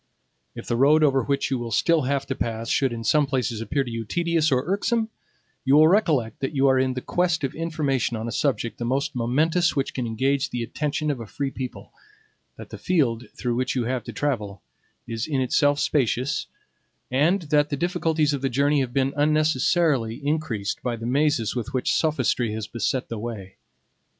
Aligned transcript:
If 0.55 0.65
the 0.65 0.77
road 0.77 1.03
over 1.03 1.21
which 1.21 1.51
you 1.51 1.59
will 1.59 1.69
still 1.69 2.01
have 2.09 2.25
to 2.25 2.33
pass 2.33 2.69
should 2.69 2.91
in 2.91 3.03
some 3.03 3.27
places 3.27 3.61
appear 3.61 3.83
to 3.83 3.91
you 3.91 4.03
tedious 4.03 4.51
or 4.51 4.63
irksome, 4.65 5.09
you 5.63 5.75
will 5.75 5.87
recollect 5.87 6.39
that 6.39 6.55
you 6.55 6.65
are 6.69 6.79
in 6.79 6.95
quest 6.95 7.43
of 7.43 7.53
information 7.53 8.17
on 8.17 8.27
a 8.27 8.31
subject 8.31 8.79
the 8.79 8.83
most 8.83 9.13
momentous 9.13 9.75
which 9.75 9.93
can 9.93 10.07
engage 10.07 10.49
the 10.49 10.63
attention 10.63 11.11
of 11.11 11.19
a 11.19 11.27
free 11.27 11.51
people, 11.51 11.93
that 12.55 12.71
the 12.71 12.79
field 12.79 13.27
through 13.35 13.53
which 13.53 13.75
you 13.75 13.83
have 13.83 14.03
to 14.05 14.11
travel 14.11 14.63
is 15.05 15.27
in 15.27 15.39
itself 15.39 15.79
spacious, 15.79 16.47
and 17.11 17.43
that 17.53 17.69
the 17.69 17.77
difficulties 17.77 18.33
of 18.33 18.41
the 18.41 18.49
journey 18.49 18.79
have 18.79 18.93
been 18.93 19.13
unnecessarily 19.15 20.15
increased 20.25 20.81
by 20.81 20.95
the 20.95 21.05
mazes 21.05 21.55
with 21.55 21.75
which 21.75 21.93
sophistry 21.93 22.53
has 22.53 22.65
beset 22.65 23.07
the 23.07 23.19
way. 23.19 23.55